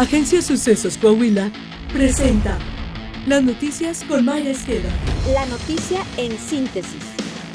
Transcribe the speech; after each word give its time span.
Agencia 0.00 0.40
Sucesos 0.40 0.96
Coahuila 0.96 1.52
presenta 1.92 2.56
las 3.26 3.42
noticias 3.42 4.02
con 4.08 4.24
Maya 4.24 4.50
Esqueda. 4.50 4.88
La 5.34 5.44
noticia 5.44 6.02
en 6.16 6.38
síntesis. 6.38 7.04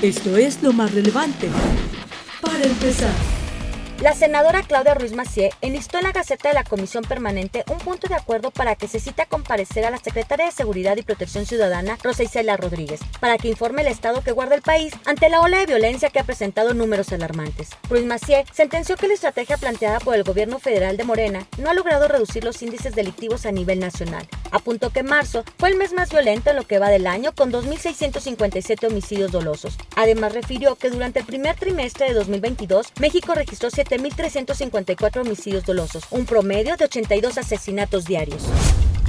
Esto 0.04 0.38
es 0.38 0.62
lo 0.62 0.72
más 0.72 0.94
relevante. 0.94 1.50
Para 2.42 2.64
empezar. 2.64 3.35
La 4.02 4.14
senadora 4.14 4.62
Claudia 4.62 4.94
Ruiz 4.94 5.14
Macié 5.14 5.52
enlistó 5.62 5.98
en 5.98 6.04
la 6.04 6.12
Gaceta 6.12 6.50
de 6.50 6.54
la 6.54 6.66
Comisión 6.66 7.06
Permanente 7.06 7.64
un 7.72 7.78
punto 7.78 8.10
de 8.10 8.16
acuerdo 8.16 8.52
para 8.52 8.76
que 8.76 8.90
se 8.90 9.00
cita 9.00 9.26
comparecer 9.26 9.86
a 9.86 9.90
la 9.90 9.98
secretaria 9.98 10.46
de 10.46 10.52
Seguridad 10.52 10.98
y 10.98 11.02
Protección 11.02 11.46
Ciudadana, 11.46 11.98
Rosa 12.04 12.24
Isela 12.24 12.58
Rodríguez, 12.58 13.00
para 13.22 13.38
que 13.38 13.48
informe 13.48 13.84
el 13.84 13.88
estado 13.88 14.22
que 14.22 14.34
guarda 14.34 14.56
el 14.56 14.62
país 14.62 14.94
ante 15.06 15.30
la 15.30 15.40
ola 15.40 15.60
de 15.60 15.66
violencia 15.66 16.10
que 16.10 16.20
ha 16.20 16.26
presentado 16.26 16.74
números 16.74 17.14
alarmantes. 17.14 17.70
Ruiz 17.90 18.06
Macié 18.06 18.44
sentenció 18.52 18.98
que 18.98 19.08
la 19.08 19.14
estrategia 19.14 19.58
planteada 19.58 20.02
por 20.02 20.16
el 20.16 20.24
gobierno 20.24 20.60
federal 20.60 20.98
de 20.98 21.04
Morena 21.06 21.48
no 21.58 21.70
ha 21.70 21.74
logrado 21.74 22.10
reducir 22.10 22.44
los 22.44 22.62
índices 22.62 22.96
delictivos 22.96 23.46
a 23.46 23.54
nivel 23.54 23.80
nacional. 23.80 24.28
Apuntó 24.52 24.90
que 24.90 25.04
marzo 25.04 25.46
fue 25.58 25.70
el 25.70 25.78
mes 25.78 25.94
más 25.94 26.12
violento 26.12 26.50
en 26.50 26.58
lo 26.58 26.68
que 26.68 26.80
va 26.80 26.90
del 26.90 27.08
año 27.08 27.34
con 27.34 27.52
2.657 27.52 28.88
homicidios 28.88 29.32
dolosos. 29.32 29.78
Además 29.96 30.34
refirió 30.34 30.76
que 30.76 30.90
durante 30.90 31.20
el 31.20 31.26
primer 31.26 31.56
trimestre 31.56 32.08
de 32.08 32.14
2022 32.14 32.88
México 33.00 33.34
registró 33.34 33.70
7.354 33.86 35.22
homicidios 35.22 35.66
dolosos, 35.66 36.04
un 36.12 36.26
promedio 36.26 36.76
de 36.76 36.86
82 36.86 37.38
asesinatos 37.38 38.06
diarios. 38.06 38.44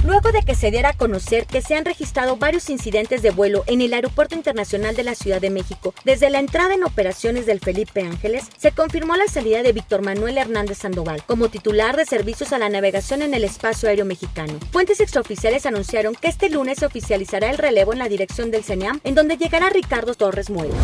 Luego 0.03 0.31
de 0.31 0.43
que 0.43 0.55
se 0.55 0.71
diera 0.71 0.89
a 0.89 0.93
conocer 0.93 1.47
que 1.47 1.61
se 1.61 1.75
han 1.75 1.83
registrado 1.83 2.37
varios 2.37 2.69
incidentes 2.69 3.21
de 3.21 3.31
vuelo 3.31 3.63
en 3.67 3.81
el 3.81 3.93
Aeropuerto 3.93 4.35
Internacional 4.35 4.95
de 4.95 5.03
la 5.03 5.15
Ciudad 5.15 5.41
de 5.41 5.49
México, 5.49 5.93
desde 6.05 6.29
la 6.29 6.39
entrada 6.39 6.75
en 6.75 6.83
operaciones 6.83 7.45
del 7.45 7.59
Felipe 7.59 8.01
Ángeles, 8.01 8.45
se 8.57 8.71
confirmó 8.71 9.15
la 9.15 9.27
salida 9.27 9.63
de 9.63 9.73
Víctor 9.73 10.03
Manuel 10.03 10.37
Hernández 10.37 10.77
Sandoval 10.77 11.23
como 11.25 11.49
titular 11.49 11.97
de 11.97 12.05
servicios 12.05 12.53
a 12.53 12.59
la 12.59 12.69
navegación 12.69 13.21
en 13.21 13.33
el 13.33 13.43
espacio 13.43 13.89
aéreo 13.89 14.05
mexicano. 14.05 14.59
Fuentes 14.71 14.99
extraoficiales 14.99 15.65
anunciaron 15.65 16.15
que 16.15 16.27
este 16.27 16.49
lunes 16.49 16.77
se 16.79 16.85
oficializará 16.85 17.49
el 17.49 17.57
relevo 17.57 17.91
en 17.91 17.99
la 17.99 18.07
dirección 18.07 18.51
del 18.51 18.63
CENIAM, 18.63 19.01
en 19.03 19.15
donde 19.15 19.37
llegará 19.37 19.69
Ricardo 19.69 20.13
Torres 20.13 20.49
Muela. 20.49 20.75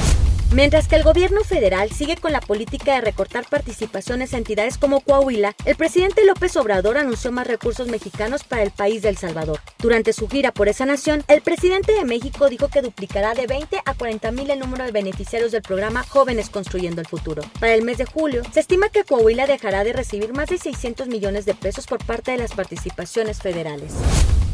Mientras 0.54 0.88
que 0.88 0.96
el 0.96 1.04
gobierno 1.04 1.44
federal 1.44 1.90
sigue 1.90 2.16
con 2.16 2.32
la 2.32 2.40
política 2.40 2.94
de 2.94 3.02
recortar 3.02 3.44
participaciones 3.50 4.34
a 4.34 4.38
entidades 4.38 4.78
como 4.78 5.02
Coahuila, 5.02 5.56
el 5.66 5.76
presidente 5.76 6.24
López 6.26 6.56
Obrador 6.58 7.00
anunció 7.00 7.32
más 7.32 7.48
recursos 7.48 7.88
mexicanos 7.88 8.44
para 8.44 8.62
el 8.62 8.70
país 8.70 9.02
de 9.02 9.10
El 9.10 9.18
Salvador. 9.18 9.62
Durante 9.80 10.14
su 10.14 10.30
gira 10.30 10.52
por 10.52 10.68
esa 10.68 10.86
nación, 10.86 11.24
el 11.28 11.42
presidente 11.42 11.94
de 11.94 12.06
México 12.06 12.50
dijo 12.50 12.68
que 12.68 12.84
duplicará 12.84 13.34
de 13.34 13.48
20 13.48 13.80
a 13.84 13.96
40 13.96 14.32
mil 14.32 14.52
el 14.52 14.60
número 14.60 14.84
de 14.84 14.92
beneficiarios 14.92 15.52
del 15.52 15.64
programa 15.64 16.04
Jóvenes 16.04 16.52
Construyendo 16.52 17.02
el 17.02 17.08
Futuro. 17.08 17.42
Para 17.60 17.74
el 17.74 17.82
mes 17.82 17.98
de 17.98 18.06
julio, 18.06 18.44
se 18.54 18.60
estima 18.60 18.90
que 18.90 19.06
Coahuila 19.06 19.48
dejará 19.48 19.84
de 19.84 19.94
recibir 19.94 20.34
más 20.34 20.50
de 20.50 20.60
600 20.60 21.08
millones 21.08 21.46
de 21.46 21.56
pesos 21.56 21.88
por 21.88 22.06
parte 22.06 22.30
de 22.30 22.38
las 22.38 22.54
participaciones 22.54 23.40
federales. 23.40 23.94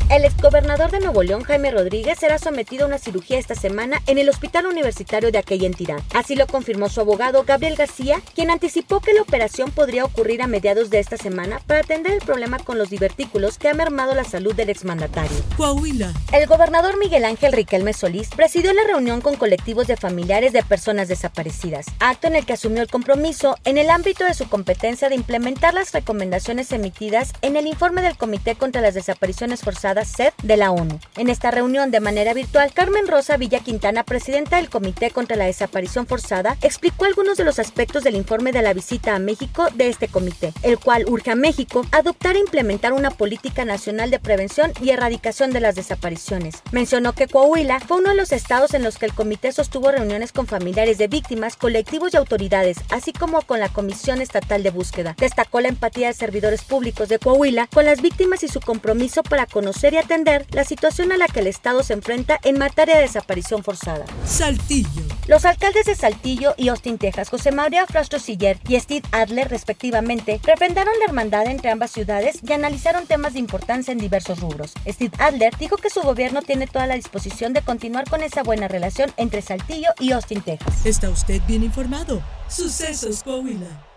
El 0.09 0.25
exgobernador 0.25 0.89
de 0.89 0.99
Nuevo 0.99 1.21
León, 1.21 1.43
Jaime 1.43 1.69
Rodríguez, 1.69 2.17
será 2.17 2.39
sometido 2.39 2.85
a 2.85 2.87
una 2.87 2.97
cirugía 2.97 3.37
esta 3.37 3.53
semana 3.53 4.01
en 4.07 4.17
el 4.17 4.27
hospital 4.27 4.65
universitario 4.65 5.31
de 5.31 5.37
aquella 5.37 5.67
entidad. 5.67 5.99
Así 6.15 6.35
lo 6.35 6.47
confirmó 6.47 6.89
su 6.89 6.99
abogado, 6.99 7.43
Gabriel 7.43 7.75
García, 7.75 8.19
quien 8.33 8.49
anticipó 8.49 9.01
que 9.01 9.13
la 9.13 9.21
operación 9.21 9.69
podría 9.69 10.05
ocurrir 10.05 10.41
a 10.41 10.47
mediados 10.47 10.89
de 10.89 10.97
esta 10.97 11.15
semana 11.15 11.61
para 11.67 11.81
atender 11.81 12.13
el 12.13 12.21
problema 12.21 12.57
con 12.57 12.79
los 12.79 12.89
divertículos 12.89 13.59
que 13.59 13.69
ha 13.69 13.75
mermado 13.75 14.15
la 14.15 14.23
salud 14.23 14.55
del 14.55 14.71
exmandatario. 14.71 15.37
Coahuila. 15.57 16.11
El 16.33 16.47
gobernador 16.47 16.97
Miguel 16.97 17.23
Ángel 17.23 17.53
Riquelme 17.53 17.93
Solís 17.93 18.29
presidió 18.35 18.73
la 18.73 18.85
reunión 18.85 19.21
con 19.21 19.35
colectivos 19.35 19.85
de 19.85 19.95
familiares 19.95 20.53
de 20.53 20.63
personas 20.63 21.07
desaparecidas, 21.07 21.85
acto 21.99 22.25
en 22.25 22.35
el 22.35 22.47
que 22.47 22.53
asumió 22.53 22.81
el 22.81 22.89
compromiso 22.89 23.57
en 23.63 23.77
el 23.77 23.91
ámbito 23.91 24.25
de 24.25 24.33
su 24.33 24.49
competencia 24.49 25.07
de 25.07 25.15
implementar 25.15 25.75
las 25.75 25.91
recomendaciones 25.91 26.71
emitidas 26.71 27.31
en 27.43 27.57
el 27.57 27.67
informe 27.67 28.01
del 28.01 28.17
Comité 28.17 28.55
contra 28.55 28.81
las 28.81 28.95
Desapariciones 28.95 29.61
Forzadas 29.61 29.98
SED 30.05 30.33
de 30.43 30.57
la 30.57 30.71
ONU. 30.71 30.99
En 31.17 31.29
esta 31.29 31.51
reunión 31.51 31.91
de 31.91 31.99
manera 31.99 32.33
virtual, 32.33 32.71
Carmen 32.73 33.07
Rosa 33.07 33.37
Villa 33.37 33.59
Quintana, 33.59 34.03
presidenta 34.03 34.57
del 34.57 34.69
Comité 34.69 35.11
contra 35.11 35.37
la 35.37 35.45
Desaparición 35.45 36.07
Forzada, 36.07 36.57
explicó 36.61 37.05
algunos 37.05 37.37
de 37.37 37.43
los 37.43 37.59
aspectos 37.59 38.03
del 38.03 38.15
informe 38.15 38.51
de 38.51 38.61
la 38.61 38.73
visita 38.73 39.15
a 39.15 39.19
México 39.19 39.67
de 39.73 39.89
este 39.89 40.07
comité, 40.07 40.53
el 40.63 40.79
cual 40.79 41.05
urge 41.07 41.31
a 41.31 41.35
México 41.35 41.85
adoptar 41.91 42.35
e 42.35 42.39
implementar 42.39 42.93
una 42.93 43.11
política 43.11 43.65
nacional 43.65 44.11
de 44.11 44.19
prevención 44.19 44.71
y 44.81 44.89
erradicación 44.89 45.51
de 45.51 45.59
las 45.59 45.75
desapariciones. 45.75 46.61
Mencionó 46.71 47.13
que 47.13 47.27
Coahuila 47.27 47.79
fue 47.79 47.97
uno 47.97 48.09
de 48.09 48.15
los 48.15 48.31
estados 48.31 48.73
en 48.73 48.83
los 48.83 48.97
que 48.97 49.05
el 49.05 49.13
comité 49.13 49.51
sostuvo 49.51 49.91
reuniones 49.91 50.31
con 50.31 50.47
familiares 50.47 50.97
de 50.97 51.07
víctimas, 51.07 51.55
colectivos 51.55 52.13
y 52.13 52.17
autoridades, 52.17 52.77
así 52.89 53.13
como 53.13 53.41
con 53.41 53.59
la 53.59 53.69
Comisión 53.69 54.21
Estatal 54.21 54.63
de 54.63 54.69
Búsqueda. 54.69 55.15
Destacó 55.17 55.61
la 55.61 55.69
empatía 55.69 56.07
de 56.07 56.13
servidores 56.13 56.63
públicos 56.63 57.09
de 57.09 57.19
Coahuila 57.19 57.67
con 57.67 57.85
las 57.85 58.01
víctimas 58.01 58.43
y 58.43 58.47
su 58.47 58.59
compromiso 58.59 59.23
para 59.23 59.45
conocer 59.45 59.88
atender 59.97 60.45
la 60.51 60.63
situación 60.63 61.11
a 61.11 61.17
la 61.17 61.27
que 61.27 61.39
el 61.39 61.47
Estado 61.47 61.81
se 61.83 61.93
enfrenta 61.93 62.39
en 62.43 62.57
materia 62.57 62.95
de 62.95 63.01
desaparición 63.01 63.63
forzada. 63.63 64.05
Saltillo. 64.25 65.01
Los 65.27 65.45
alcaldes 65.45 65.85
de 65.85 65.95
Saltillo 65.95 66.53
y 66.57 66.69
Austin, 66.69 66.97
Texas, 66.97 67.29
José 67.29 67.51
María 67.51 67.85
Frastro 67.85 68.19
Siller 68.19 68.59
y 68.67 68.79
Steve 68.79 69.07
Adler, 69.11 69.49
respectivamente, 69.49 70.39
refrendaron 70.43 70.93
la 70.99 71.05
hermandad 71.05 71.47
entre 71.47 71.71
ambas 71.71 71.91
ciudades 71.91 72.39
y 72.47 72.51
analizaron 72.51 73.07
temas 73.07 73.33
de 73.33 73.39
importancia 73.39 73.91
en 73.91 73.97
diversos 73.97 74.39
rubros. 74.39 74.73
Steve 74.87 75.15
Adler 75.19 75.55
dijo 75.57 75.77
que 75.77 75.89
su 75.89 76.01
gobierno 76.01 76.41
tiene 76.41 76.67
toda 76.67 76.87
la 76.87 76.95
disposición 76.95 77.53
de 77.53 77.61
continuar 77.61 78.09
con 78.09 78.23
esa 78.23 78.43
buena 78.43 78.67
relación 78.67 79.11
entre 79.17 79.41
Saltillo 79.41 79.89
y 79.99 80.11
Austin, 80.11 80.41
Texas. 80.41 80.85
¿Está 80.85 81.09
usted 81.09 81.41
bien 81.47 81.63
informado? 81.63 82.21
Sucesos 82.47 83.23
Coahuila. 83.23 83.88